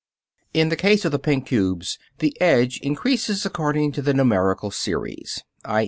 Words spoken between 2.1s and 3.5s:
the edge increases